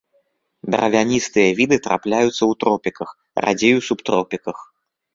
Дравяністыя 0.75 1.49
віды 1.59 1.77
трапляюцца 1.89 2.33
ў 2.33 2.53
тропіках, 2.65 3.09
радзей 3.45 3.73
у 3.85 3.89
субтропіках. 3.93 4.57